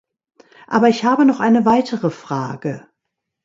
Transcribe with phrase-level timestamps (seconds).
[0.65, 2.87] Aber ich habe noch eine weitere Frage.